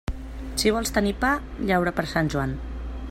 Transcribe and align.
Si 0.61 0.71
vols 0.77 0.93
tenir 0.95 1.13
pa, 1.25 1.33
llaura 1.71 1.95
per 1.99 2.07
Sant 2.15 2.33
Joan. 2.37 2.57